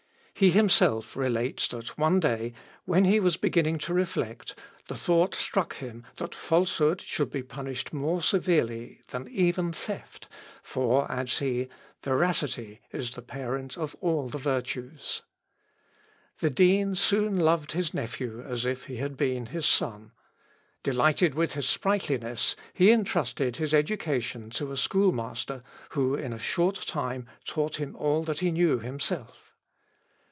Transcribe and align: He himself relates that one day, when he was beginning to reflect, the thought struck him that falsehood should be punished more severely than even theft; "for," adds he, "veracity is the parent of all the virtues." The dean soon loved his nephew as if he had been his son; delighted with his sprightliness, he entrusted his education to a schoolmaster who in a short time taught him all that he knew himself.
He 0.33 0.49
himself 0.49 1.15
relates 1.15 1.67
that 1.67 1.99
one 1.99 2.19
day, 2.19 2.53
when 2.85 3.05
he 3.05 3.19
was 3.19 3.37
beginning 3.37 3.77
to 3.79 3.93
reflect, 3.93 4.57
the 4.87 4.95
thought 4.95 5.35
struck 5.35 5.75
him 5.75 6.03
that 6.15 6.33
falsehood 6.33 6.99
should 6.99 7.29
be 7.29 7.43
punished 7.43 7.93
more 7.93 8.23
severely 8.23 9.01
than 9.09 9.27
even 9.27 9.71
theft; 9.71 10.27
"for," 10.63 11.05
adds 11.11 11.37
he, 11.37 11.67
"veracity 12.01 12.81
is 12.91 13.11
the 13.11 13.21
parent 13.21 13.77
of 13.77 13.95
all 14.01 14.29
the 14.29 14.39
virtues." 14.39 15.21
The 16.39 16.49
dean 16.49 16.95
soon 16.95 17.39
loved 17.39 17.73
his 17.73 17.93
nephew 17.93 18.41
as 18.41 18.65
if 18.65 18.85
he 18.87 18.97
had 18.97 19.15
been 19.15 19.47
his 19.47 19.67
son; 19.67 20.11
delighted 20.81 21.35
with 21.35 21.53
his 21.53 21.69
sprightliness, 21.69 22.55
he 22.73 22.89
entrusted 22.89 23.57
his 23.57 23.75
education 23.75 24.49
to 24.51 24.71
a 24.71 24.77
schoolmaster 24.77 25.61
who 25.91 26.15
in 26.15 26.33
a 26.33 26.39
short 26.39 26.77
time 26.87 27.27
taught 27.45 27.75
him 27.75 27.95
all 27.95 28.23
that 28.23 28.39
he 28.39 28.49
knew 28.49 28.79
himself. 28.79 29.49